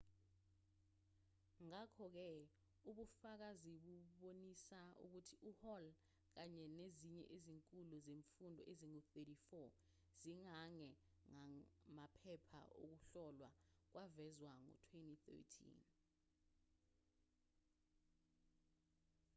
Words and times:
ngakho-ke 1.67 2.29
ubufakazi 2.89 3.73
bubonisa 3.83 4.79
ukuthi 5.03 5.35
uhall 5.49 5.85
kanye 6.35 6.65
nezinye 6.77 7.23
izikhulu 7.37 7.95
zemfundo 8.05 8.61
ezingu-34 8.71 9.43
zigange 10.21 10.91
ngamaphepha 11.31 12.61
okuhlolwa 12.85 13.49
kwavezwa 13.91 14.51
ngo-2013 14.63 15.35